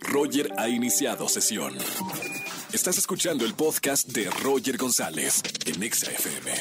Roger 0.00 0.52
ha 0.56 0.68
iniciado 0.68 1.28
sesión. 1.28 1.74
Estás 2.72 2.98
escuchando 2.98 3.44
el 3.44 3.54
podcast 3.54 4.08
de 4.08 4.30
Roger 4.42 4.76
González 4.76 5.42
en 5.66 5.82
Exa 5.82 6.10
FM. 6.10 6.52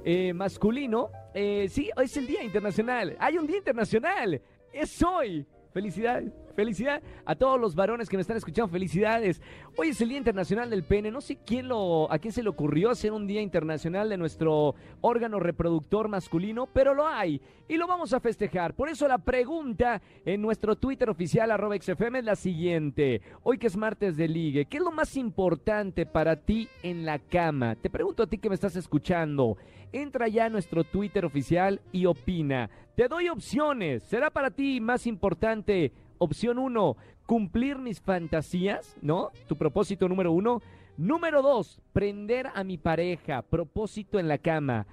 eh, 0.05 0.33
masculino, 0.33 1.11
eh, 1.35 1.67
sí, 1.69 1.91
hoy 1.97 2.05
es 2.05 2.17
el 2.17 2.29
Día 2.29 2.45
Internacional. 2.45 3.17
Hay 3.19 3.37
un 3.37 3.49
Día 3.49 3.57
Internacional. 3.57 4.41
Es 4.73 5.03
hoy. 5.03 5.45
Felicidades. 5.75 6.33
Felicidad 6.55 7.03
a 7.25 7.35
todos 7.35 7.61
los 7.61 7.75
varones 7.75 8.09
que 8.09 8.17
me 8.17 8.21
están 8.21 8.37
escuchando. 8.37 8.71
Felicidades. 8.71 9.41
Hoy 9.77 9.89
es 9.89 10.01
el 10.01 10.11
Día 10.11 10.19
Internacional 10.19 10.71
del 10.71 10.85
Pene. 10.85 11.11
No 11.11 11.21
sé 11.21 11.39
quién 11.45 11.69
lo, 11.69 12.11
a 12.13 12.19
quién 12.19 12.33
se 12.33 12.43
le 12.43 12.49
ocurrió 12.49 12.91
hacer 12.91 13.13
un 13.13 13.27
Día 13.27 13.41
Internacional 13.41 14.09
de 14.09 14.17
nuestro 14.17 14.75
órgano 15.01 15.41
reproductor 15.41 16.09
masculino, 16.09 16.69
pero 16.73 16.95
lo 16.95 17.07
hay 17.07 17.41
y 17.69 17.77
lo 17.77 17.87
vamos 17.87 18.13
a 18.13 18.21
festejar. 18.21 18.75
Por 18.75 18.89
eso 18.89 19.09
la 19.09 19.19
pregunta 19.19 20.03
en 20.25 20.43
nuestro 20.43 20.77
Twitter 20.77 21.09
oficial 21.09 21.51
arroba 21.51 21.77
XFM 21.77 22.19
es 22.19 22.25
la 22.25 22.37
siguiente. 22.37 23.23
Hoy 23.43 23.59
que 23.59 23.69
es 23.69 23.77
martes 23.77 24.17
de 24.17 24.29
ligue, 24.29 24.67
¿qué 24.67 24.77
es 24.77 24.83
lo 24.83 24.93
más 24.93 25.17
importante 25.17 26.05
para 26.05 26.37
ti 26.37 26.69
en 26.83 27.07
la 27.07 27.19
cama? 27.19 27.77
Te 27.77 27.89
pregunto 27.89 28.23
a 28.23 28.27
ti 28.27 28.39
que 28.39 28.49
me 28.49 28.55
estás 28.55 28.77
escuchando. 28.77 29.57
Entra 29.93 30.29
ya 30.29 30.47
a 30.47 30.51
nuestro 30.51 30.85
Twitter 30.85 31.25
oficial 31.25 31.81
y 31.93 32.07
opina. 32.07 32.71
Te 32.95 33.09
doy 33.09 33.29
opciones. 33.29 34.03
¿Será 34.03 34.31
para 34.31 34.51
ti 34.51 34.81
más 34.81 35.07
importante 35.07 35.93
Opción 36.23 36.61
1, 36.61 36.97
cumplir 37.27 37.79
mis 37.79 38.01
fantasías, 38.01 38.97
¿no? 39.03 39.33
Tu 39.49 39.57
propósito 39.57 40.09
número 40.09 40.31
uno. 40.31 40.63
Número 40.97 41.43
2, 41.43 41.81
prender 41.93 42.47
a 42.55 42.63
mi 42.63 42.79
pareja, 42.79 43.43
propósito 43.43 44.21
en 44.21 44.29
la 44.29 44.39
cama. 44.39 44.87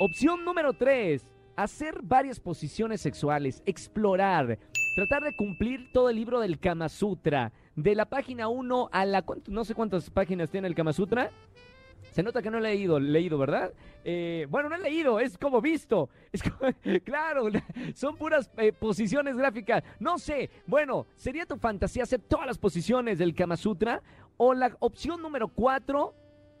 Opción 0.00 0.44
número 0.44 0.72
3, 0.72 1.24
hacer 1.54 2.00
varias 2.02 2.40
posiciones 2.40 3.00
sexuales, 3.00 3.62
explorar, 3.64 4.58
tratar 4.96 5.22
de 5.22 5.36
cumplir 5.36 5.92
todo 5.92 6.10
el 6.10 6.16
libro 6.16 6.40
del 6.40 6.58
Kama 6.58 6.88
Sutra. 6.88 7.52
De 7.76 7.94
la 7.94 8.06
página 8.06 8.48
1 8.48 8.88
a 8.90 9.06
la... 9.06 9.24
No 9.46 9.64
sé 9.64 9.76
cuántas 9.76 10.10
páginas 10.10 10.50
tiene 10.50 10.66
el 10.66 10.74
Kama 10.74 10.92
Sutra. 10.92 11.30
Se 12.10 12.22
nota 12.22 12.42
que 12.42 12.50
no 12.50 12.58
he 12.58 12.60
leído, 12.60 12.98
leído, 12.98 13.38
¿verdad? 13.38 13.72
Eh, 14.04 14.46
bueno, 14.50 14.68
no 14.68 14.76
he 14.76 14.80
leído, 14.80 15.20
es 15.20 15.38
como 15.38 15.60
visto. 15.60 16.08
Es 16.32 16.42
claro, 17.02 17.44
son 17.94 18.16
puras 18.16 18.50
eh, 18.56 18.72
posiciones 18.72 19.36
gráficas. 19.36 19.82
No 20.00 20.18
sé, 20.18 20.50
bueno, 20.66 21.06
¿sería 21.16 21.46
tu 21.46 21.56
fantasía 21.56 22.02
hacer 22.02 22.20
todas 22.20 22.46
las 22.46 22.58
posiciones 22.58 23.18
del 23.18 23.34
Kama 23.34 23.56
Sutra? 23.56 24.02
O 24.36 24.54
la 24.54 24.74
opción 24.80 25.22
número 25.22 25.48
cuatro, 25.48 26.14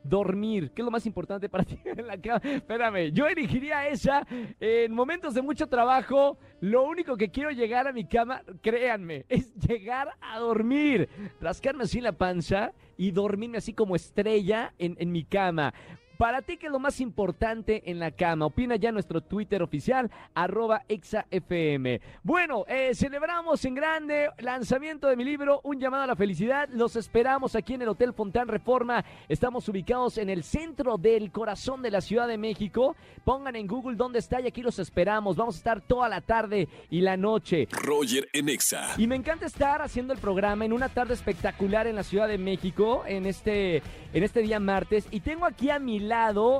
dormir. 0.04 0.70
¿Qué 0.74 0.82
es 0.82 0.84
lo 0.84 0.90
más 0.90 1.06
importante 1.06 1.48
para 1.48 1.64
ti 1.64 1.78
en 1.84 2.06
la 2.06 2.20
cama? 2.20 2.40
Espérame, 2.44 3.12
yo 3.12 3.26
elegiría 3.26 3.88
esa 3.88 4.26
en 4.60 4.92
momentos 4.92 5.34
de 5.34 5.42
mucho 5.42 5.66
trabajo. 5.66 6.38
Lo 6.60 6.84
único 6.84 7.16
que 7.16 7.30
quiero 7.30 7.50
llegar 7.50 7.88
a 7.88 7.92
mi 7.92 8.04
cama, 8.06 8.42
créanme, 8.60 9.24
es 9.28 9.54
llegar 9.54 10.10
a 10.20 10.38
dormir. 10.38 11.08
Rascarme 11.40 11.84
así 11.84 12.00
la 12.00 12.12
panza 12.12 12.72
y 12.96 13.10
dormirme 13.10 13.58
así 13.58 13.72
como 13.72 13.96
estrella 13.96 14.74
en, 14.78 14.96
en 14.98 15.12
mi 15.12 15.24
cama. 15.24 15.74
Para 16.22 16.40
ti, 16.40 16.56
¿qué 16.56 16.66
es 16.66 16.72
lo 16.72 16.78
más 16.78 17.00
importante 17.00 17.82
en 17.90 17.98
la 17.98 18.12
cama? 18.12 18.46
Opina 18.46 18.76
ya 18.76 18.92
nuestro 18.92 19.22
Twitter 19.22 19.60
oficial, 19.60 20.08
arroba 20.34 20.84
exafm. 20.88 21.98
Bueno, 22.22 22.64
eh, 22.68 22.92
celebramos 22.94 23.64
en 23.64 23.74
grande 23.74 24.30
lanzamiento 24.38 25.08
de 25.08 25.16
mi 25.16 25.24
libro, 25.24 25.60
Un 25.64 25.80
llamado 25.80 26.04
a 26.04 26.06
la 26.06 26.14
felicidad. 26.14 26.68
Los 26.68 26.94
esperamos 26.94 27.56
aquí 27.56 27.74
en 27.74 27.82
el 27.82 27.88
Hotel 27.88 28.12
Fontán 28.12 28.46
Reforma. 28.46 29.04
Estamos 29.28 29.68
ubicados 29.68 30.16
en 30.16 30.30
el 30.30 30.44
centro 30.44 30.96
del 30.96 31.32
corazón 31.32 31.82
de 31.82 31.90
la 31.90 32.00
Ciudad 32.00 32.28
de 32.28 32.38
México. 32.38 32.94
Pongan 33.24 33.56
en 33.56 33.66
Google 33.66 33.96
dónde 33.96 34.20
está 34.20 34.40
y 34.40 34.46
aquí 34.46 34.62
los 34.62 34.78
esperamos. 34.78 35.34
Vamos 35.34 35.56
a 35.56 35.58
estar 35.58 35.80
toda 35.80 36.08
la 36.08 36.20
tarde 36.20 36.68
y 36.88 37.00
la 37.00 37.16
noche. 37.16 37.66
Roger 37.72 38.28
en 38.32 38.48
Exa. 38.48 38.94
Y 38.96 39.08
me 39.08 39.16
encanta 39.16 39.46
estar 39.46 39.82
haciendo 39.82 40.12
el 40.12 40.20
programa 40.20 40.64
en 40.64 40.72
una 40.72 40.88
tarde 40.88 41.14
espectacular 41.14 41.88
en 41.88 41.96
la 41.96 42.04
Ciudad 42.04 42.28
de 42.28 42.38
México, 42.38 43.02
en 43.08 43.26
este, 43.26 43.82
en 44.12 44.22
este 44.22 44.42
día 44.42 44.60
martes. 44.60 45.08
Y 45.10 45.18
tengo 45.18 45.46
aquí 45.46 45.68
a 45.68 45.80
mi 45.80 45.98
lado, 45.98 46.11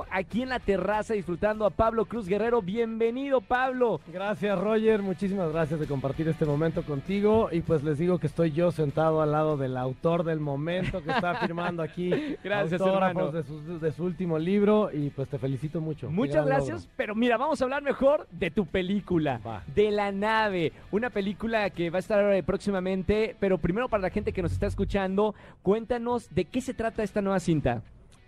aquí 0.09 0.41
en 0.41 0.49
la 0.49 0.59
terraza, 0.59 1.13
disfrutando 1.13 1.65
a 1.67 1.69
Pablo 1.69 2.05
Cruz 2.05 2.27
Guerrero. 2.27 2.63
Bienvenido, 2.63 3.39
Pablo. 3.39 4.01
Gracias, 4.11 4.57
Roger. 4.59 5.03
Muchísimas 5.03 5.51
gracias 5.51 5.79
de 5.79 5.85
compartir 5.85 6.27
este 6.27 6.45
momento 6.45 6.81
contigo. 6.83 7.49
Y 7.51 7.61
pues 7.61 7.83
les 7.83 7.99
digo 7.99 8.17
que 8.17 8.25
estoy 8.25 8.51
yo 8.51 8.71
sentado 8.71 9.21
al 9.21 9.31
lado 9.31 9.55
del 9.55 9.77
autor 9.77 10.23
del 10.23 10.39
momento 10.39 11.03
que 11.03 11.11
está 11.11 11.35
firmando 11.35 11.83
aquí 11.83 12.09
Gracias, 12.43 12.81
autógrafos 12.81 13.09
hermano. 13.09 13.31
de 13.31 13.43
su, 13.43 13.79
de 13.79 13.91
su 13.91 14.03
último 14.03 14.39
libro. 14.39 14.89
Y 14.91 15.11
pues 15.11 15.29
te 15.29 15.37
felicito 15.37 15.79
mucho. 15.79 16.09
Muchas 16.09 16.47
gracias, 16.47 16.81
logro. 16.85 16.93
pero 16.97 17.15
mira, 17.15 17.37
vamos 17.37 17.61
a 17.61 17.65
hablar 17.65 17.83
mejor 17.83 18.27
de 18.31 18.49
tu 18.49 18.65
película, 18.65 19.39
Va. 19.45 19.61
de 19.75 19.91
La 19.91 20.11
Nave, 20.11 20.71
una 20.91 21.11
película 21.11 21.69
que 21.69 21.91
va 21.91 21.97
a 21.97 21.99
estar 21.99 22.43
próximamente, 22.43 23.35
pero 23.39 23.59
primero 23.59 23.87
para 23.87 24.01
la 24.01 24.09
gente 24.09 24.33
que 24.33 24.41
nos 24.41 24.51
está 24.51 24.65
escuchando, 24.65 25.35
cuéntanos 25.61 26.33
de 26.33 26.45
qué 26.45 26.59
se 26.59 26.73
trata 26.73 27.03
esta 27.03 27.21
nueva 27.21 27.39
cinta. 27.39 27.83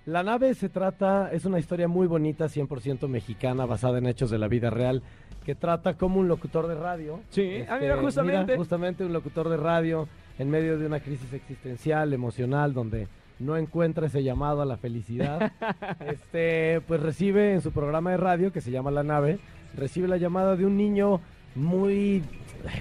La 0.05 0.21
nave 0.21 0.53
se 0.53 0.69
trata, 0.69 1.31
es 1.31 1.45
una 1.45 1.57
historia 1.57 1.87
muy 1.87 2.05
bonita, 2.05 2.45
100% 2.45 3.07
mexicana, 3.07 3.65
basada 3.65 3.97
en 3.97 4.05
hechos 4.05 4.29
de 4.29 4.37
la 4.37 4.47
vida 4.47 4.69
real, 4.69 5.01
que 5.43 5.55
trata 5.55 5.95
como 5.95 6.19
un 6.19 6.27
locutor 6.27 6.67
de 6.67 6.75
radio. 6.75 7.21
Sí, 7.29 7.63
ah, 7.67 7.79
mira, 7.81 7.97
justamente. 7.97 8.43
mira, 8.43 8.57
justamente 8.57 9.03
un 9.03 9.13
locutor 9.13 9.49
de 9.49 9.57
radio 9.57 10.07
en 10.37 10.51
medio 10.51 10.77
de 10.77 10.85
una 10.85 10.99
crisis 10.99 11.33
existencial, 11.33 12.13
emocional, 12.13 12.73
donde 12.73 13.07
no 13.39 13.57
encuentra 13.57 14.05
ese 14.05 14.21
llamado 14.21 14.61
a 14.61 14.65
la 14.65 14.77
felicidad. 14.77 15.51
este, 16.05 16.81
pues 16.87 17.01
recibe 17.01 17.53
en 17.53 17.61
su 17.61 17.71
programa 17.71 18.11
de 18.11 18.17
radio, 18.17 18.51
que 18.51 18.61
se 18.61 18.69
llama 18.69 18.91
La 18.91 19.03
Nave, 19.03 19.39
recibe 19.75 20.07
la 20.07 20.17
llamada 20.17 20.55
de 20.55 20.67
un 20.67 20.77
niño 20.77 21.19
muy, 21.55 22.23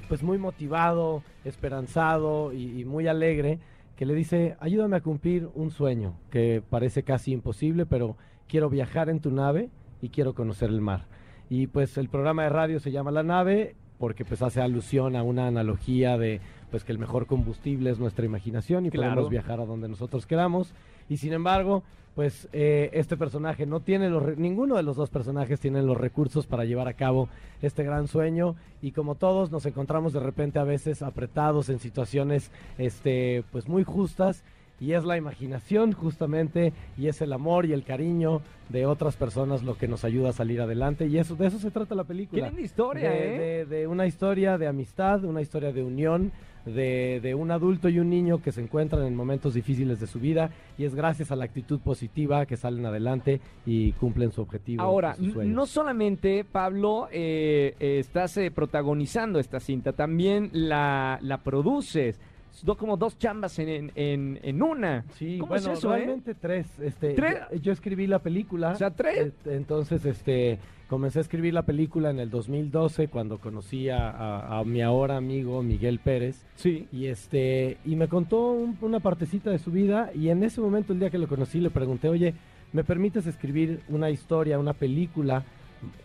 pues 0.09 0.23
muy 0.23 0.37
motivado, 0.37 1.23
esperanzado 1.47 2.53
y, 2.53 2.81
y 2.81 2.85
muy 2.85 3.07
alegre, 3.07 3.61
que 3.97 4.07
le 4.07 4.15
dice, 4.15 4.57
ayúdame 4.61 4.97
a 4.97 5.01
cumplir 5.01 5.49
un 5.55 5.71
sueño 5.71 6.15
que 6.31 6.63
parece 6.69 7.03
casi 7.03 7.33
imposible, 7.33 7.87
pero 7.87 8.17
quiero 8.49 8.69
viajar 8.71 9.09
en 9.09 9.21
tu 9.21 9.31
nave 9.31 9.71
y 10.03 10.09
quiero 10.09 10.35
conocer 10.35 10.71
el 10.71 10.81
mar. 10.81 11.07
Y 11.49 11.67
pues 11.69 11.97
el 11.99 12.09
programa 12.09 12.43
de 12.45 12.49
radio 12.49 12.81
se 12.81 12.91
llama 12.91 13.11
La 13.11 13.23
Nave 13.23 13.77
porque 13.99 14.25
pues 14.25 14.43
hace 14.43 14.61
alusión 14.61 15.15
a 15.15 15.23
una 15.23 15.47
analogía 15.47 16.19
de 16.19 16.41
pues 16.71 16.83
que 16.85 16.91
el 16.93 16.99
mejor 16.99 17.27
combustible 17.27 17.91
es 17.91 17.99
nuestra 18.01 18.25
imaginación 18.25 18.87
y 18.87 18.91
Claro. 18.91 19.11
podemos 19.13 19.31
viajar 19.31 19.61
a 19.61 19.65
donde 19.67 19.89
nosotros 19.89 20.27
queramos. 20.27 20.75
Y 21.09 21.17
sin 21.19 21.33
embargo, 21.33 21.83
pues 22.15 22.49
eh, 22.53 22.91
este 22.93 23.17
personaje 23.17 23.67
no 23.67 23.81
tiene 23.81 24.09
los 24.09 24.23
re- 24.23 24.37
ninguno 24.37 24.77
de 24.77 24.85
los 24.85 24.97
dos 24.97 25.11
personajes 25.11 25.59
tiene 25.59 25.83
los 25.83 25.97
recursos 25.97 26.47
para 26.47 26.65
llevar 26.65 26.87
a 26.87 26.95
cabo 26.95 27.29
este 27.61 27.83
gran 27.83 28.07
sueño. 28.07 28.55
Y 28.83 28.93
como 28.93 29.17
todos 29.17 29.51
nos 29.51 29.67
encontramos 29.67 30.13
de 30.13 30.21
repente 30.21 30.59
a 30.61 30.65
veces 30.65 31.03
apretados 31.03 31.69
en 31.71 31.79
situaciones 31.81 32.51
este 32.79 33.45
pues 33.53 33.69
muy 33.69 33.85
justas. 33.85 34.45
Y 34.81 34.93
es 34.93 35.05
la 35.05 35.17
imaginación 35.17 35.93
justamente 35.93 36.73
y 36.99 37.07
es 37.07 37.21
el 37.23 37.33
amor 37.33 37.65
y 37.65 37.73
el 37.73 37.85
cariño 37.85 38.43
de 38.71 38.87
otras 38.87 39.17
personas 39.17 39.63
lo 39.63 39.79
que 39.79 39.87
nos 39.87 40.05
ayuda 40.05 40.31
a 40.31 40.33
salir 40.33 40.61
adelante. 40.61 41.07
Y 41.07 41.17
eso 41.19 41.37
de 41.37 41.47
eso 41.47 41.59
se 41.61 41.71
trata 41.71 41.95
la 41.95 42.03
película. 42.05 42.49
Linda 42.49 42.61
historia, 42.61 43.09
de, 43.11 43.35
¿eh? 43.35 43.39
de- 43.39 43.67
de 43.67 43.87
una 43.87 44.07
historia 44.07 44.59
de 44.59 44.67
amistad, 44.67 45.23
una 45.25 45.41
historia 45.43 45.73
de 45.73 45.83
unión, 45.85 46.33
de, 46.67 47.21
de 47.23 47.35
un 47.35 47.51
adulto 47.51 47.89
y 47.89 47.99
un 47.99 48.09
niño 48.11 48.41
que 48.43 48.53
se 48.53 48.61
encuentran 48.63 49.05
en 49.07 49.15
momentos 49.15 49.55
difíciles 49.55 50.01
de 50.01 50.07
su 50.07 50.19
vida 50.21 50.51
y 50.79 50.85
es 50.85 50.95
gracias 50.95 51.31
a 51.31 51.37
la 51.37 51.45
actitud 51.45 51.81
positiva 51.81 52.47
que 52.47 52.57
salen 52.57 52.87
adelante 52.87 53.41
y 53.67 53.93
cumplen 53.93 54.33
su 54.33 54.41
objetivo. 54.43 54.83
Ahora, 54.83 55.15
no 55.19 55.67
solamente, 55.67 56.45
Pablo, 56.45 57.09
eh, 57.13 57.75
eh, 57.79 57.99
estás 57.99 58.37
eh, 58.39 58.51
protagonizando 58.51 59.39
esta 59.39 59.61
cinta, 59.61 59.93
también 59.93 60.51
la, 60.53 61.19
la 61.23 61.39
produces. 61.39 62.21
Do- 62.63 62.77
como 62.77 62.97
dos 62.97 63.19
chambas 63.19 63.59
en, 63.59 63.91
en, 63.97 64.39
en- 64.43 64.63
una. 64.63 65.05
Sí, 65.15 65.39
¿Cómo 65.39 65.49
bueno, 65.51 65.73
es 65.73 65.79
eso, 65.79 65.93
eh? 65.93 65.97
realmente 65.99 66.35
tres. 66.35 66.69
Este, 66.79 67.15
¿Tres? 67.15 67.39
Yo, 67.51 67.57
yo 67.59 67.73
escribí 67.73 68.07
la 68.07 68.21
película. 68.21 68.71
O 68.71 68.77
sea, 68.77 68.91
tres. 68.93 69.33
eh, 69.45 69.57
Entonces, 69.57 70.05
este, 70.07 70.61
comencé 70.95 71.19
a 71.19 71.23
escribir 71.23 71.53
la 71.55 71.63
película 71.63 72.11
en 72.11 72.21
el 72.21 72.31
2012 72.31 73.09
cuando 73.09 73.39
conocí 73.39 73.89
a, 73.89 74.11
a- 74.11 74.61
a 74.61 74.65
mi 74.65 74.81
ahora 74.81 75.17
amigo 75.17 75.61
Miguel 75.63 75.99
Pérez. 75.99 76.47
Sí. 76.55 76.87
Y 76.93 77.07
este, 77.07 77.79
y 77.85 77.97
me 77.97 78.07
contó 78.07 78.53
un- 78.53 78.79
una 78.81 79.01
partecita 79.01 79.51
de 79.51 79.59
su 79.59 79.71
vida 79.73 80.11
y 80.15 80.29
en 80.29 80.45
ese 80.45 80.61
momento, 80.61 80.93
el 80.93 81.01
día 81.01 81.11
que 81.11 81.19
lo 81.19 81.27
conocí, 81.27 81.61
le 81.61 81.71
pregunté, 81.71 82.09
oye, 82.09 82.35
¿me 82.73 82.85
permites 82.85 83.27
escribir 83.27 83.81
una 83.89 84.09
historia, 84.11 84.59
una 84.61 84.73
película 84.73 85.43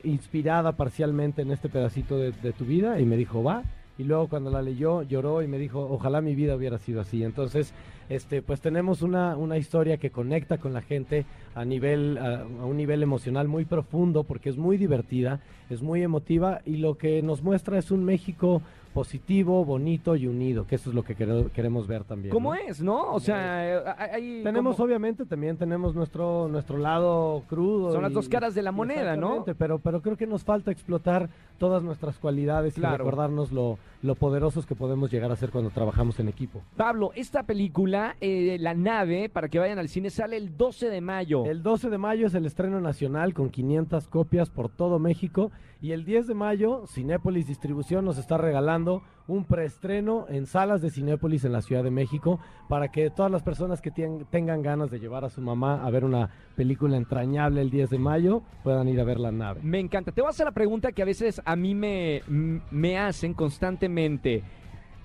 inspirada 0.03 0.71
parcialmente 0.74 1.42
en 1.44 1.51
este 1.51 1.69
pedacito 1.69 2.18
de, 2.18 2.31
de 2.31 2.51
tu 2.51 2.65
vida? 2.65 3.00
Y 3.00 3.06
me 3.06 3.15
dijo, 3.18 3.44
va. 3.44 3.63
Y 3.99 4.05
luego 4.05 4.27
cuando 4.29 4.49
la 4.49 4.61
leyó, 4.63 5.03
lloró 5.03 5.43
y 5.43 5.47
me 5.47 5.57
dijo, 5.59 5.81
ojalá 5.91 6.21
mi 6.21 6.33
vida 6.33 6.55
hubiera 6.55 6.77
sido 6.79 7.01
así. 7.01 7.21
Entonces, 7.23 7.73
este, 8.09 8.41
pues 8.41 8.61
tenemos 8.61 9.01
una, 9.03 9.35
una 9.37 9.57
historia 9.57 9.97
que 9.97 10.09
conecta 10.09 10.57
con 10.57 10.73
la 10.73 10.81
gente 10.81 11.25
a 11.53 11.65
nivel, 11.65 12.17
a, 12.17 12.39
a 12.41 12.65
un 12.65 12.77
nivel 12.77 13.03
emocional 13.03 13.47
muy 13.47 13.65
profundo, 13.65 14.23
porque 14.23 14.49
es 14.49 14.57
muy 14.57 14.77
divertida, 14.77 15.41
es 15.69 15.81
muy 15.83 16.01
emotiva, 16.01 16.61
y 16.65 16.77
lo 16.77 16.95
que 16.97 17.21
nos 17.21 17.43
muestra 17.43 17.77
es 17.77 17.91
un 17.91 18.03
México 18.05 18.61
positivo, 18.93 19.63
bonito 19.65 20.15
y 20.15 20.25
unido, 20.25 20.65
que 20.65 20.75
eso 20.75 20.89
es 20.89 20.95
lo 20.95 21.03
que 21.03 21.15
quere- 21.15 21.51
queremos 21.51 21.85
ver 21.85 22.03
también. 22.05 22.33
¿Cómo 22.33 22.55
¿no? 22.55 22.59
es, 22.59 22.81
no? 22.81 23.13
O 23.13 23.19
sea, 23.19 23.77
eh, 23.77 23.81
hay- 23.97 24.09
hay 24.39 24.43
Tenemos 24.43 24.79
obviamente 24.79 25.25
también 25.25 25.57
tenemos 25.57 25.93
nuestro 25.93 26.47
nuestro 26.47 26.77
lado 26.79 27.43
crudo. 27.47 27.91
Son 27.91 28.01
las 28.01 28.13
dos 28.13 28.27
caras 28.27 28.55
de 28.55 28.63
la 28.63 28.71
moneda, 28.71 29.15
¿no? 29.15 29.45
Pero, 29.57 29.77
pero 29.77 30.01
creo 30.01 30.17
que 30.17 30.25
nos 30.25 30.43
falta 30.43 30.71
explotar 30.71 31.29
todas 31.59 31.83
nuestras 31.83 32.17
cualidades 32.17 32.73
Claro. 32.73 32.95
y 32.95 32.97
recordarnos 32.97 33.51
lo, 33.51 33.77
lo 34.01 34.15
poderosos 34.15 34.65
que 34.65 34.75
podemos 34.75 35.11
llegar 35.11 35.31
a 35.31 35.35
ser 35.35 35.49
cuando 35.49 35.69
trabajamos 35.69 36.19
en 36.19 36.29
equipo. 36.29 36.61
Pablo, 36.77 37.11
esta 37.15 37.43
película, 37.43 38.15
eh, 38.21 38.57
La 38.59 38.73
Nave, 38.73 39.29
para 39.29 39.49
que 39.49 39.59
vayan 39.59 39.79
al 39.79 39.89
cine, 39.89 40.09
sale 40.09 40.37
el 40.37 40.55
12 40.57 40.89
de 40.89 41.01
mayo. 41.01 41.45
El 41.45 41.63
12 41.63 41.89
de 41.89 41.97
mayo 41.97 42.27
es 42.27 42.33
el 42.33 42.45
estreno 42.45 42.79
nacional 42.79 43.33
con 43.33 43.49
500 43.49 44.07
copias 44.07 44.49
por 44.49 44.69
todo 44.69 44.99
México 44.99 45.51
y 45.81 45.91
el 45.91 46.03
10 46.03 46.27
de 46.27 46.33
mayo 46.33 46.83
Cinépolis 46.87 47.47
Distribución 47.47 48.03
nos 48.03 48.17
está 48.17 48.37
regalando 48.37 49.01
un 49.27 49.45
preestreno 49.45 50.25
en 50.27 50.45
salas 50.45 50.81
de 50.81 50.89
Cinépolis 50.89 51.45
en 51.45 51.51
la 51.53 51.61
Ciudad 51.61 51.83
de 51.83 51.91
México 51.91 52.39
para 52.67 52.89
que 52.89 53.09
todas 53.11 53.31
las 53.31 53.43
personas 53.43 53.79
que 53.79 53.91
tengan 53.91 54.61
ganas 54.61 54.89
de 54.89 54.99
llevar 54.99 55.23
a 55.23 55.29
su 55.29 55.39
mamá 55.39 55.85
a 55.85 55.89
ver 55.91 56.03
una 56.03 56.31
película 56.55 56.97
entrañable 56.97 57.61
el 57.61 57.69
10 57.69 57.91
de 57.91 57.99
mayo 57.99 58.41
puedan 58.63 58.87
ir 58.87 58.99
a 58.99 59.03
ver 59.03 59.19
La 59.19 59.31
Nave. 59.31 59.61
Me 59.63 59.79
encanta. 59.79 60.11
Te 60.11 60.21
voy 60.21 60.27
a 60.27 60.31
hacer 60.31 60.45
la 60.45 60.51
pregunta 60.51 60.91
que 60.91 61.03
a 61.03 61.05
veces 61.05 61.41
a 61.45 61.55
mí 61.55 61.75
me, 61.75 62.23
me 62.27 62.97
hacen 62.97 63.33
constantemente. 63.33 63.88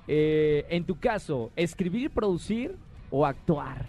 Eh, 0.07 0.67
en 0.69 0.85
tu 0.85 0.99
caso, 0.99 1.51
¿escribir, 1.57 2.11
producir 2.11 2.77
o 3.11 3.25
actuar? 3.25 3.87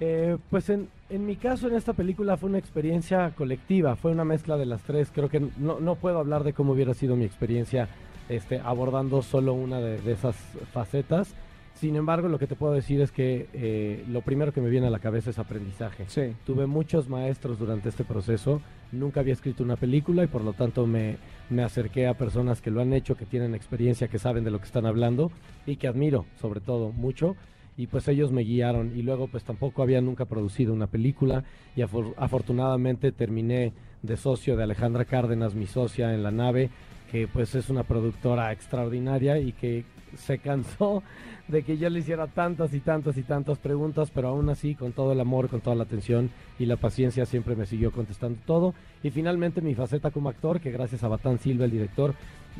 Eh, 0.00 0.36
pues 0.50 0.68
en, 0.70 0.88
en 1.10 1.26
mi 1.26 1.36
caso 1.36 1.68
en 1.68 1.76
esta 1.76 1.92
película 1.92 2.36
fue 2.36 2.48
una 2.48 2.58
experiencia 2.58 3.30
colectiva, 3.36 3.94
fue 3.94 4.10
una 4.10 4.24
mezcla 4.24 4.56
de 4.56 4.66
las 4.66 4.82
tres. 4.82 5.10
Creo 5.14 5.28
que 5.28 5.40
no, 5.58 5.78
no 5.80 5.94
puedo 5.94 6.18
hablar 6.18 6.42
de 6.42 6.52
cómo 6.52 6.72
hubiera 6.72 6.94
sido 6.94 7.14
mi 7.14 7.24
experiencia 7.24 7.88
este, 8.28 8.58
abordando 8.58 9.22
solo 9.22 9.52
una 9.54 9.80
de, 9.80 10.00
de 10.00 10.12
esas 10.12 10.36
facetas. 10.72 11.34
Sin 11.74 11.96
embargo, 11.96 12.28
lo 12.28 12.38
que 12.38 12.46
te 12.46 12.54
puedo 12.54 12.72
decir 12.74 13.00
es 13.00 13.10
que 13.10 13.48
eh, 13.52 14.04
lo 14.08 14.20
primero 14.20 14.52
que 14.52 14.60
me 14.60 14.70
viene 14.70 14.86
a 14.86 14.90
la 14.90 14.98
cabeza 14.98 15.30
es 15.30 15.38
aprendizaje. 15.38 16.04
Sí. 16.06 16.34
Tuve 16.46 16.66
muchos 16.66 17.08
maestros 17.08 17.58
durante 17.58 17.88
este 17.88 18.04
proceso, 18.04 18.60
nunca 18.92 19.20
había 19.20 19.32
escrito 19.32 19.62
una 19.64 19.76
película 19.76 20.22
y 20.22 20.26
por 20.28 20.42
lo 20.42 20.52
tanto 20.52 20.86
me, 20.86 21.16
me 21.50 21.62
acerqué 21.62 22.06
a 22.06 22.14
personas 22.14 22.60
que 22.60 22.70
lo 22.70 22.80
han 22.80 22.92
hecho, 22.92 23.16
que 23.16 23.26
tienen 23.26 23.54
experiencia, 23.54 24.08
que 24.08 24.18
saben 24.18 24.44
de 24.44 24.50
lo 24.50 24.58
que 24.58 24.66
están 24.66 24.86
hablando 24.86 25.32
y 25.66 25.76
que 25.76 25.88
admiro 25.88 26.26
sobre 26.40 26.60
todo 26.60 26.92
mucho. 26.92 27.36
Y 27.74 27.86
pues 27.86 28.06
ellos 28.08 28.30
me 28.32 28.42
guiaron. 28.42 28.92
Y 28.94 29.02
luego 29.02 29.28
pues 29.28 29.44
tampoco 29.44 29.82
había 29.82 30.02
nunca 30.02 30.26
producido 30.26 30.74
una 30.74 30.86
película. 30.88 31.42
Y 31.74 31.80
afor- 31.80 32.12
afortunadamente 32.18 33.12
terminé 33.12 33.72
de 34.02 34.16
socio 34.18 34.56
de 34.56 34.64
Alejandra 34.64 35.06
Cárdenas, 35.06 35.54
mi 35.54 35.66
socia 35.66 36.12
en 36.14 36.22
la 36.22 36.30
nave, 36.30 36.68
que 37.10 37.26
pues 37.28 37.54
es 37.54 37.70
una 37.70 37.84
productora 37.84 38.52
extraordinaria 38.52 39.38
y 39.38 39.52
que 39.52 39.84
se 40.16 40.38
cansó 40.38 41.02
de 41.48 41.62
que 41.62 41.76
yo 41.78 41.90
le 41.90 42.00
hiciera 42.00 42.26
tantas 42.26 42.72
y 42.74 42.80
tantas 42.80 43.16
y 43.16 43.22
tantas 43.22 43.58
preguntas, 43.58 44.10
pero 44.12 44.28
aún 44.28 44.48
así 44.48 44.74
con 44.74 44.92
todo 44.92 45.12
el 45.12 45.20
amor, 45.20 45.48
con 45.48 45.60
toda 45.60 45.76
la 45.76 45.84
atención 45.84 46.30
y 46.58 46.66
la 46.66 46.76
paciencia 46.76 47.26
siempre 47.26 47.56
me 47.56 47.66
siguió 47.66 47.92
contestando 47.92 48.38
todo. 48.46 48.74
Y 49.02 49.10
finalmente 49.10 49.60
mi 49.60 49.74
faceta 49.74 50.10
como 50.10 50.28
actor, 50.28 50.60
que 50.60 50.70
gracias 50.70 51.02
a 51.02 51.08
Batán 51.08 51.38
Silva, 51.38 51.64
el 51.64 51.70
director, 51.70 52.14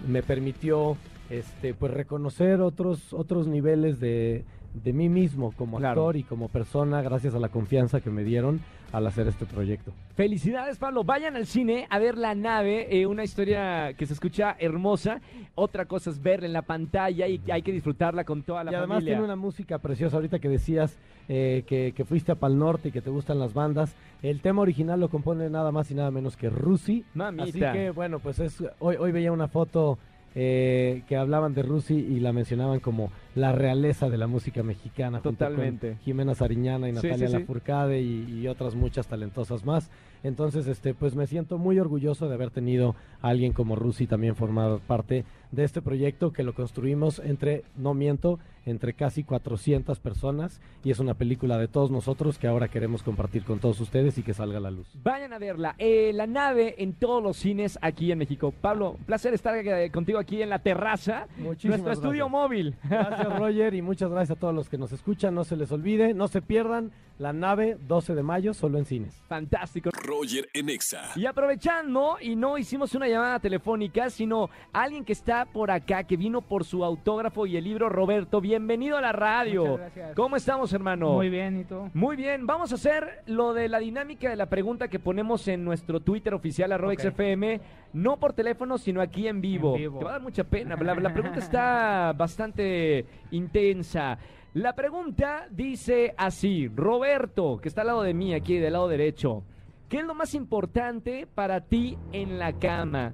me 0.06 0.22
permitió 0.22 0.96
este 1.38 1.74
pues 1.74 1.92
reconocer 1.92 2.60
otros 2.60 3.12
otros 3.12 3.46
niveles 3.46 4.00
de, 4.00 4.44
de 4.74 4.92
mí 4.92 5.08
mismo 5.08 5.52
como 5.52 5.78
Claro. 5.78 6.00
actor 6.02 6.16
y 6.16 6.22
como 6.22 6.48
persona 6.48 7.02
gracias 7.02 7.34
a 7.34 7.38
la 7.38 7.48
confianza 7.48 8.00
que 8.00 8.10
me 8.10 8.24
dieron 8.24 8.60
al 8.92 9.06
hacer 9.06 9.26
este 9.26 9.46
proyecto. 9.46 9.90
Felicidades, 10.16 10.76
Pablo. 10.76 11.02
Vayan 11.02 11.34
al 11.34 11.46
cine 11.46 11.86
a 11.88 11.98
ver 11.98 12.18
La 12.18 12.34
Nave, 12.34 12.88
eh, 12.94 13.06
una 13.06 13.24
historia 13.24 13.94
que 13.94 14.04
se 14.04 14.12
escucha 14.12 14.54
hermosa. 14.58 15.22
Otra 15.54 15.86
cosa 15.86 16.10
es 16.10 16.22
verla 16.22 16.46
en 16.46 16.52
la 16.52 16.60
pantalla 16.60 17.26
y 17.26 17.40
hay 17.50 17.62
que 17.62 17.72
disfrutarla 17.72 18.24
con 18.24 18.42
toda 18.42 18.62
la 18.64 18.70
y 18.72 18.74
además 18.74 18.96
familia. 18.96 19.14
tiene 19.14 19.24
una 19.24 19.36
música 19.36 19.78
preciosa. 19.78 20.16
Ahorita 20.16 20.38
que 20.40 20.50
decías 20.50 20.98
eh, 21.28 21.64
que, 21.66 21.92
que 21.96 22.04
fuiste 22.04 22.32
a 22.32 22.34
Pal 22.34 22.58
Norte 22.58 22.90
y 22.90 22.92
que 22.92 23.00
te 23.00 23.08
gustan 23.08 23.38
las 23.38 23.54
bandas, 23.54 23.94
el 24.22 24.40
tema 24.42 24.60
original 24.60 25.00
lo 25.00 25.08
compone 25.08 25.48
nada 25.48 25.72
más 25.72 25.90
y 25.90 25.94
nada 25.94 26.10
menos 26.10 26.36
que 26.36 26.50
Rusi. 26.50 27.02
Mamita. 27.14 27.44
Así 27.44 27.60
que 27.60 27.90
bueno, 27.92 28.18
pues 28.18 28.40
es 28.40 28.62
hoy, 28.78 28.96
hoy 28.96 29.10
veía 29.10 29.32
una 29.32 29.48
foto 29.48 29.98
eh, 30.34 31.02
que 31.08 31.16
hablaban 31.16 31.54
de 31.54 31.62
Rusi 31.62 31.94
y 31.94 32.20
la 32.20 32.32
mencionaban 32.32 32.80
como 32.80 33.10
la 33.34 33.52
realeza 33.52 34.08
de 34.08 34.18
la 34.18 34.26
música 34.26 34.62
mexicana. 34.62 35.18
junto 35.18 35.30
con 35.30 35.36
Totalmente. 35.36 35.96
Jimena 36.04 36.34
Sariñana 36.34 36.88
y 36.88 36.92
Sí, 36.92 36.96
Natalia 36.96 37.28
sí, 37.28 37.32
sí. 37.34 37.40
Lafourcade 37.40 38.00
y, 38.00 38.40
y 38.40 38.48
otras 38.48 38.74
muchas 38.74 39.06
talentosas 39.06 39.64
más. 39.64 39.90
Entonces, 40.22 40.66
este, 40.66 40.94
pues 40.94 41.14
me 41.14 41.26
siento 41.26 41.58
muy 41.58 41.78
orgulloso 41.78 42.28
de 42.28 42.34
haber 42.34 42.50
tenido 42.50 42.94
a 43.20 43.28
alguien 43.28 43.52
como 43.52 43.76
Rusi 43.76 44.06
también 44.06 44.36
formar 44.36 44.78
parte 44.80 45.24
de 45.50 45.64
este 45.64 45.82
proyecto 45.82 46.32
que 46.32 46.42
lo 46.42 46.54
construimos 46.54 47.18
entre, 47.18 47.64
no 47.76 47.94
miento, 47.94 48.38
entre 48.64 48.94
casi 48.94 49.24
400 49.24 49.98
personas 50.00 50.60
y 50.84 50.90
es 50.90 50.98
una 50.98 51.14
película 51.14 51.58
de 51.58 51.68
todos 51.68 51.90
nosotros 51.90 52.38
que 52.38 52.46
ahora 52.46 52.68
queremos 52.68 53.02
compartir 53.02 53.44
con 53.44 53.58
todos 53.58 53.80
ustedes 53.80 54.16
y 54.18 54.22
que 54.22 54.34
salga 54.34 54.58
a 54.58 54.60
la 54.60 54.70
luz. 54.70 54.88
Vayan 55.02 55.32
a 55.32 55.38
verla. 55.38 55.74
Eh, 55.78 56.12
la 56.14 56.26
nave 56.26 56.76
en 56.78 56.94
todos 56.94 57.22
los 57.22 57.36
cines 57.36 57.78
aquí 57.82 58.12
en 58.12 58.18
México. 58.18 58.52
Pablo, 58.60 58.96
placer 59.06 59.34
estar 59.34 59.54
eh, 59.56 59.90
contigo 59.90 60.18
aquí 60.18 60.42
en 60.42 60.50
la 60.50 60.60
terraza. 60.60 61.26
Muchísimas 61.38 61.80
nuestro 61.80 61.92
estudio 61.92 62.28
móvil. 62.28 62.74
Gracias 62.84 63.38
Roger 63.38 63.74
y 63.74 63.82
muchas 63.82 64.10
gracias 64.10 64.36
a 64.36 64.40
todos 64.40 64.54
los 64.54 64.68
que 64.68 64.78
nos 64.78 64.92
escuchan. 64.92 65.34
No 65.34 65.44
se 65.44 65.56
les 65.56 65.70
olvide, 65.72 66.14
no 66.14 66.28
se 66.28 66.40
pierdan 66.40 66.92
la 67.18 67.32
nave 67.32 67.76
12 67.86 68.14
de 68.14 68.22
mayo 68.22 68.54
solo 68.54 68.78
en 68.78 68.84
cines. 68.84 69.22
Fantástico. 69.28 69.90
Roger 69.92 70.48
en 70.52 70.68
Exa. 70.68 71.10
Y 71.16 71.26
aprovechando, 71.26 72.16
y 72.20 72.36
no 72.36 72.58
hicimos 72.58 72.94
una 72.94 73.08
llamada 73.08 73.38
telefónica, 73.38 74.10
sino 74.10 74.50
alguien 74.72 75.04
que 75.04 75.12
está 75.12 75.44
por 75.44 75.70
acá, 75.70 76.04
que 76.04 76.16
vino 76.16 76.42
por 76.42 76.64
su 76.64 76.84
autógrafo 76.84 77.46
y 77.46 77.56
el 77.56 77.64
libro, 77.64 77.88
Roberto. 77.88 78.40
Bienvenido 78.40 78.96
a 78.96 79.00
la 79.00 79.12
radio. 79.12 79.62
Muchas 79.62 79.78
gracias. 79.78 80.14
¿Cómo 80.16 80.36
estamos, 80.36 80.72
hermano? 80.72 81.12
Muy 81.12 81.28
bien, 81.30 81.60
¿y 81.60 81.64
tú? 81.64 81.90
Muy 81.94 82.16
bien, 82.16 82.46
vamos 82.46 82.72
a 82.72 82.74
hacer 82.74 83.22
lo 83.26 83.52
de 83.54 83.68
la 83.68 83.78
dinámica 83.78 84.30
de 84.30 84.36
la 84.36 84.46
pregunta 84.46 84.88
que 84.88 84.98
ponemos 84.98 85.46
en 85.48 85.64
nuestro 85.64 86.00
Twitter 86.00 86.34
oficial, 86.34 86.72
arroba 86.72 86.92
Ok. 86.92 87.00
XFM, 87.00 87.60
no 87.92 88.18
por 88.18 88.32
teléfono, 88.32 88.78
sino 88.78 89.00
aquí 89.00 89.28
en 89.28 89.40
vivo. 89.40 89.74
En 89.76 89.82
vivo. 89.82 89.98
Te 89.98 90.04
va 90.04 90.10
a 90.10 90.14
dar 90.14 90.22
mucha 90.22 90.44
pena, 90.44 90.76
la, 90.80 90.94
la 90.94 91.12
pregunta 91.12 91.38
está 91.38 92.12
bastante 92.16 93.06
intensa. 93.30 94.18
La 94.54 94.74
pregunta 94.74 95.46
dice 95.50 96.14
así, 96.16 96.68
Roberto, 96.68 97.58
que 97.60 97.68
está 97.68 97.80
al 97.82 97.88
lado 97.88 98.02
de 98.02 98.14
mí, 98.14 98.34
aquí 98.34 98.58
del 98.58 98.74
lado 98.74 98.88
derecho, 98.88 99.44
¿Qué 99.92 99.98
es 99.98 100.06
lo 100.06 100.14
más 100.14 100.34
importante 100.34 101.26
para 101.26 101.60
ti 101.60 101.98
en 102.12 102.38
la 102.38 102.54
cama? 102.54 103.12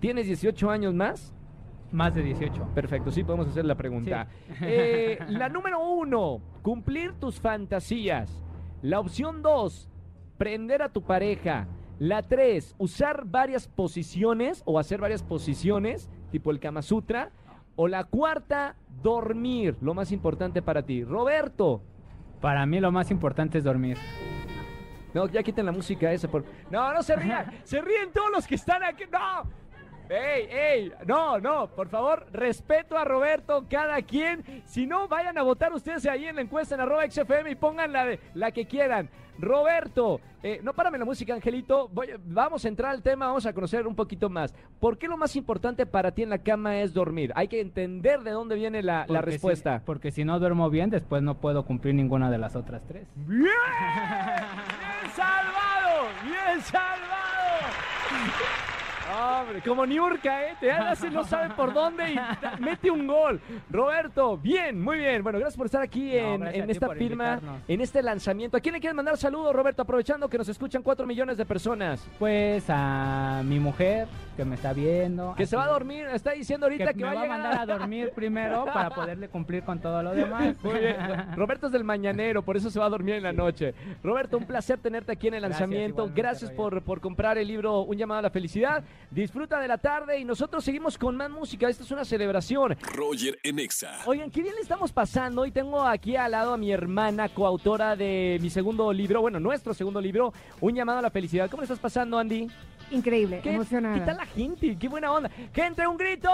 ¿Tienes 0.00 0.26
18 0.26 0.68
años 0.68 0.92
más? 0.92 1.32
Más 1.92 2.12
de 2.12 2.24
18. 2.24 2.70
Perfecto, 2.74 3.12
sí 3.12 3.22
podemos 3.22 3.46
hacer 3.46 3.64
la 3.64 3.76
pregunta. 3.76 4.26
Eh, 4.60 5.16
la 5.28 5.48
número 5.48 5.78
uno, 5.78 6.40
cumplir 6.62 7.12
tus 7.20 7.38
fantasías. 7.38 8.44
La 8.82 8.98
opción 8.98 9.42
dos, 9.42 9.88
prender 10.38 10.82
a 10.82 10.88
tu 10.88 11.02
pareja. 11.02 11.68
La 12.00 12.24
tres, 12.24 12.74
usar 12.78 13.24
varias 13.24 13.68
posiciones 13.68 14.64
o 14.64 14.80
hacer 14.80 15.00
varias 15.00 15.22
posiciones, 15.22 16.10
tipo 16.32 16.50
el 16.50 16.58
Kama 16.58 16.82
Sutra. 16.82 17.30
O 17.80 17.86
la 17.86 18.02
cuarta, 18.02 18.74
dormir, 19.04 19.76
lo 19.80 19.94
más 19.94 20.10
importante 20.10 20.62
para 20.62 20.82
ti. 20.82 21.04
Roberto. 21.04 21.80
Para 22.40 22.66
mí 22.66 22.80
lo 22.80 22.90
más 22.90 23.12
importante 23.12 23.58
es 23.58 23.62
dormir. 23.62 23.96
No, 25.14 25.28
ya 25.28 25.44
quiten 25.44 25.64
la 25.64 25.70
música 25.70 26.12
esa. 26.12 26.26
Por... 26.26 26.44
No, 26.72 26.92
no 26.92 27.04
se 27.04 27.14
rían. 27.14 27.52
se 27.62 27.80
ríen 27.80 28.10
todos 28.12 28.32
los 28.32 28.48
que 28.48 28.56
están 28.56 28.82
aquí. 28.82 29.04
No. 29.12 29.48
¡Ey, 30.08 30.48
ey! 30.50 30.92
No, 31.06 31.38
no, 31.38 31.68
por 31.68 31.88
favor, 31.88 32.26
respeto 32.32 32.96
a 32.96 33.04
Roberto, 33.04 33.66
cada 33.68 34.00
quien. 34.02 34.62
Si 34.64 34.86
no, 34.86 35.06
vayan 35.06 35.36
a 35.36 35.42
votar 35.42 35.72
ustedes 35.72 36.06
ahí 36.06 36.26
en 36.26 36.36
la 36.36 36.42
encuesta 36.42 36.74
en 36.74 36.80
arroba 36.80 37.08
XFM 37.10 37.50
y 37.50 37.54
pongan 37.54 37.92
la, 37.92 38.06
de, 38.06 38.20
la 38.34 38.50
que 38.50 38.66
quieran. 38.66 39.10
Roberto, 39.38 40.20
eh, 40.42 40.60
no 40.64 40.72
párame 40.72 40.98
la 40.98 41.04
música, 41.04 41.32
Angelito. 41.32 41.90
vamos 42.24 42.64
a 42.64 42.68
entrar 42.68 42.90
al 42.90 43.02
tema, 43.02 43.26
vamos 43.26 43.46
a 43.46 43.52
conocer 43.52 43.86
un 43.86 43.94
poquito 43.94 44.28
más. 44.28 44.52
¿Por 44.80 44.98
qué 44.98 45.06
lo 45.06 45.16
más 45.16 45.36
importante 45.36 45.86
para 45.86 46.10
ti 46.10 46.22
en 46.22 46.30
la 46.30 46.38
cama 46.38 46.80
es 46.80 46.92
dormir? 46.92 47.32
Hay 47.36 47.46
que 47.46 47.60
entender 47.60 48.20
de 48.22 48.32
dónde 48.32 48.56
viene 48.56 48.82
la, 48.82 49.06
la 49.08 49.20
respuesta. 49.20 49.82
porque 49.84 50.10
si 50.10 50.24
no 50.24 50.40
duermo 50.40 50.70
bien, 50.70 50.90
después 50.90 51.22
no 51.22 51.36
puedo 51.38 51.64
cumplir 51.64 51.94
ninguna 51.94 52.30
de 52.30 52.38
las 52.38 52.56
otras 52.56 52.82
tres. 52.88 53.06
¡Bien! 53.14 53.42
¡Bien 53.42 53.52
salvado! 55.14 56.08
¡Bien 56.24 56.60
salvado! 56.62 57.08
Hombre, 59.08 59.62
como 59.62 59.86
Niurka, 59.86 60.48
¿eh? 60.48 60.56
Te 60.60 60.70
hace 60.70 61.10
no 61.10 61.24
sabe 61.24 61.54
por 61.54 61.72
dónde 61.72 62.12
y 62.12 62.18
mete 62.60 62.90
un 62.90 63.06
gol. 63.06 63.40
Roberto, 63.70 64.36
bien, 64.36 64.80
muy 64.80 64.98
bien. 64.98 65.22
Bueno, 65.22 65.38
gracias 65.38 65.56
por 65.56 65.66
estar 65.66 65.82
aquí 65.82 66.16
en, 66.16 66.42
esta 66.70 66.90
firma, 66.90 67.40
en 67.66 67.80
este 67.80 68.02
lanzamiento. 68.02 68.56
¿A 68.56 68.60
quién 68.60 68.74
le 68.74 68.80
quieres 68.80 68.94
mandar 68.94 69.16
saludos, 69.16 69.54
Roberto? 69.54 69.82
Aprovechando 69.82 70.28
que 70.28 70.38
nos 70.38 70.48
escuchan 70.48 70.82
cuatro 70.82 71.06
millones 71.06 71.36
de 71.36 71.46
personas. 71.46 72.06
Pues 72.18 72.64
a 72.68 73.42
mi 73.44 73.58
mujer, 73.58 74.08
que 74.36 74.44
me 74.44 74.56
está 74.56 74.72
viendo. 74.72 75.34
Que 75.36 75.46
se 75.46 75.56
va 75.56 75.64
a 75.64 75.68
dormir, 75.68 76.06
está 76.12 76.32
diciendo 76.32 76.66
ahorita 76.66 76.92
que, 76.92 77.04
me 77.04 77.14
va, 77.14 77.22
a 77.22 77.26
mandar 77.26 77.58
a 77.58 77.66
dormir 77.66 78.12
primero 78.14 78.64
para 78.72 78.90
poderle 78.90 79.28
cumplir 79.28 79.62
con 79.62 79.80
todo 79.80 80.02
lo 80.02 80.14
demás. 80.14 80.56
Muy 80.62 80.78
bien. 80.78 80.96
Roberto 81.34 81.66
es 81.66 81.72
del 81.72 81.84
mañanero, 81.84 82.42
por 82.42 82.56
eso 82.56 82.70
se 82.70 82.78
va 82.78 82.86
a 82.86 82.90
dormir 82.90 83.16
en 83.16 83.22
la 83.22 83.32
noche. 83.32 83.74
Roberto, 84.02 84.36
un 84.36 84.44
placer 84.44 84.78
tenerte 84.78 85.12
aquí 85.12 85.28
en 85.28 85.34
el 85.34 85.42
lanzamiento. 85.42 86.10
Gracias, 86.14 86.50
por, 86.50 86.82
por 86.82 87.00
comprar 87.00 87.38
el 87.38 87.48
libro 87.48 87.80
Un 87.82 87.96
llamado 87.96 88.20
a 88.20 88.22
la 88.22 88.30
felicidad. 88.30 88.84
Disfruta 89.10 89.58
de 89.58 89.68
la 89.68 89.78
tarde 89.78 90.18
y 90.18 90.24
nosotros 90.24 90.64
seguimos 90.64 90.98
con 90.98 91.16
más 91.16 91.30
música. 91.30 91.68
Esta 91.68 91.82
es 91.82 91.90
una 91.90 92.04
celebración. 92.04 92.76
Roger 92.94 93.38
Enexa. 93.42 94.00
Oigan, 94.06 94.30
qué 94.30 94.42
bien 94.42 94.54
le 94.54 94.60
estamos 94.60 94.92
pasando. 94.92 95.46
Y 95.46 95.50
tengo 95.50 95.82
aquí 95.82 96.16
al 96.16 96.32
lado 96.32 96.54
a 96.54 96.56
mi 96.56 96.70
hermana, 96.70 97.28
coautora 97.28 97.96
de 97.96 98.38
mi 98.40 98.50
segundo 98.50 98.92
libro, 98.92 99.20
bueno, 99.20 99.40
nuestro 99.40 99.72
segundo 99.74 100.00
libro, 100.00 100.32
Un 100.60 100.74
llamado 100.74 100.98
a 100.98 101.02
la 101.02 101.10
felicidad. 101.10 101.50
¿Cómo 101.50 101.62
le 101.62 101.64
estás 101.64 101.78
pasando, 101.78 102.18
Andy? 102.18 102.48
Increíble, 102.90 103.40
¿Qué, 103.42 103.52
emocionada. 103.52 103.94
¿Qué 103.94 104.00
tal 104.00 104.16
la 104.16 104.26
gente? 104.26 104.76
¡Qué 104.78 104.88
buena 104.88 105.12
onda! 105.12 105.30
¡Gente, 105.52 105.86
un 105.86 105.96
grito! 105.96 106.30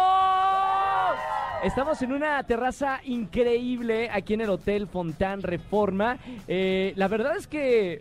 Estamos 1.65 2.01
en 2.03 2.13
una 2.13 2.43
terraza 2.43 3.01
increíble 3.05 4.11
aquí 4.11 4.35
en 4.35 4.43
el 4.43 4.51
Hotel 4.51 4.87
Fontán 4.87 5.43
Reforma. 5.43 6.19
Eh, 6.47 6.93
la 6.97 7.09
verdad 7.09 7.37
es 7.37 7.47
que 7.47 7.95
eh, 7.95 8.01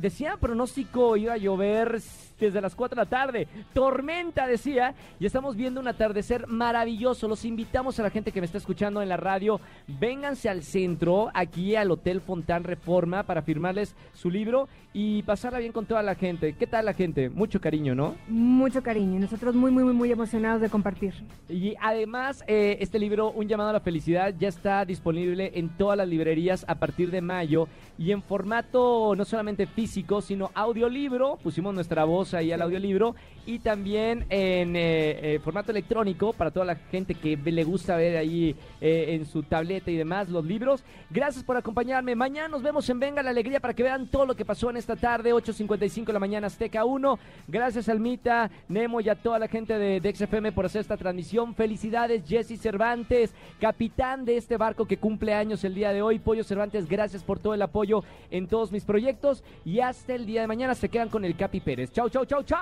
decía 0.00 0.36
pronóstico 0.36 1.16
iba 1.16 1.32
a 1.32 1.38
llover 1.38 2.02
desde 2.38 2.60
las 2.60 2.74
4 2.74 2.96
de 2.96 3.04
la 3.04 3.08
tarde. 3.08 3.48
Tormenta, 3.72 4.46
decía. 4.46 4.94
Y 5.18 5.26
estamos 5.26 5.56
viendo 5.56 5.80
un 5.80 5.88
atardecer 5.88 6.46
maravilloso. 6.48 7.28
Los 7.28 7.44
invitamos 7.44 7.98
a 7.98 8.02
la 8.02 8.10
gente 8.10 8.32
que 8.32 8.40
me 8.40 8.46
está 8.46 8.58
escuchando 8.58 9.02
en 9.02 9.08
la 9.08 9.16
radio. 9.16 9.60
Vénganse 9.86 10.48
al 10.48 10.62
centro, 10.62 11.30
aquí 11.34 11.76
al 11.76 11.90
Hotel 11.90 12.20
Fontán 12.20 12.64
Reforma, 12.64 13.22
para 13.22 13.42
firmarles 13.42 13.94
su 14.12 14.30
libro 14.30 14.68
y 14.92 15.22
pasarla 15.22 15.58
bien 15.58 15.72
con 15.72 15.86
toda 15.86 16.02
la 16.02 16.14
gente. 16.14 16.54
¿Qué 16.54 16.66
tal 16.66 16.84
la 16.84 16.94
gente? 16.94 17.30
Mucho 17.30 17.60
cariño, 17.60 17.87
¿no? 17.94 18.16
Mucho 18.28 18.82
cariño. 18.82 19.20
Nosotros 19.20 19.54
muy, 19.54 19.70
muy, 19.70 19.84
muy, 19.84 19.92
muy 19.92 20.12
emocionados 20.12 20.60
de 20.60 20.68
compartir. 20.68 21.14
Y 21.48 21.74
además, 21.80 22.44
eh, 22.46 22.78
este 22.80 22.98
libro, 22.98 23.30
Un 23.30 23.48
llamado 23.48 23.70
a 23.70 23.72
la 23.72 23.80
felicidad, 23.80 24.34
ya 24.38 24.48
está 24.48 24.84
disponible 24.84 25.52
en 25.54 25.68
todas 25.68 25.96
las 25.96 26.08
librerías 26.08 26.64
a 26.68 26.76
partir 26.76 27.10
de 27.10 27.20
mayo 27.20 27.68
y 27.98 28.12
en 28.12 28.22
formato 28.22 29.14
no 29.16 29.24
solamente 29.24 29.66
físico, 29.66 30.20
sino 30.20 30.50
audiolibro. 30.54 31.36
Pusimos 31.42 31.74
nuestra 31.74 32.04
voz 32.04 32.32
ahí 32.32 32.52
al 32.52 32.62
audiolibro 32.62 33.14
y 33.44 33.58
también 33.58 34.26
en 34.28 34.76
eh, 34.76 35.34
eh, 35.34 35.40
formato 35.42 35.72
electrónico 35.72 36.32
para 36.32 36.50
toda 36.50 36.66
la 36.66 36.76
gente 36.76 37.14
que 37.14 37.36
le 37.36 37.64
gusta 37.64 37.96
ver 37.96 38.16
ahí 38.16 38.54
eh, 38.80 39.06
en 39.14 39.26
su 39.26 39.42
tableta 39.42 39.90
y 39.90 39.96
demás 39.96 40.28
los 40.28 40.44
libros. 40.44 40.84
Gracias 41.10 41.42
por 41.42 41.56
acompañarme. 41.56 42.14
Mañana 42.14 42.48
nos 42.48 42.62
vemos 42.62 42.88
en 42.90 43.00
Venga 43.00 43.22
la 43.22 43.30
Alegría 43.30 43.58
para 43.58 43.74
que 43.74 43.82
vean 43.82 44.06
todo 44.06 44.26
lo 44.26 44.36
que 44.36 44.44
pasó 44.44 44.70
en 44.70 44.76
esta 44.76 44.96
tarde, 44.96 45.32
8.55 45.32 46.04
de 46.04 46.12
la 46.12 46.18
mañana 46.18 46.46
Azteca 46.46 46.84
1. 46.84 47.18
Gracias 47.78 47.94
Almita, 47.94 48.50
Nemo 48.66 49.00
y 49.00 49.08
a 49.08 49.14
toda 49.14 49.38
la 49.38 49.46
gente 49.46 49.78
de, 49.78 50.12
XFM 50.12 50.50
por 50.50 50.66
hacer 50.66 50.80
esta 50.80 50.96
transmisión. 50.96 51.54
Felicidades 51.54 52.24
Jesse 52.26 52.60
Cervantes, 52.60 53.30
capitán 53.60 54.24
de 54.24 54.36
este 54.36 54.56
barco 54.56 54.84
que 54.84 54.96
cumple 54.96 55.32
años 55.32 55.62
el 55.62 55.76
día 55.76 55.92
de 55.92 56.02
hoy. 56.02 56.18
Pollo 56.18 56.42
Cervantes, 56.42 56.88
gracias 56.88 57.22
por 57.22 57.38
todo 57.38 57.54
el 57.54 57.62
apoyo 57.62 58.02
en 58.32 58.48
todos 58.48 58.72
mis 58.72 58.84
proyectos 58.84 59.44
y 59.64 59.78
hasta 59.78 60.16
el 60.16 60.26
día 60.26 60.40
de 60.40 60.48
mañana 60.48 60.74
se 60.74 60.88
quedan 60.88 61.08
con 61.08 61.24
el 61.24 61.36
Capi 61.36 61.60
Pérez. 61.60 61.92
Chau, 61.92 62.10
chau, 62.10 62.24
chau, 62.24 62.42
chau. 62.42 62.58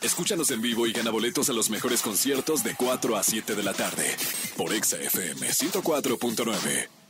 Escúchanos 0.00 0.48
en 0.52 0.62
vivo 0.62 0.86
y 0.86 0.92
gana 0.92 1.10
boletos 1.10 1.50
a 1.50 1.52
los 1.52 1.68
mejores 1.68 2.02
conciertos 2.02 2.62
de 2.62 2.76
4 2.76 3.16
a 3.16 3.22
7 3.24 3.56
de 3.56 3.62
la 3.64 3.72
tarde 3.72 4.14
por 4.56 4.72
Exa 4.72 4.96
FM 4.98 5.44
104.9. 5.44 7.05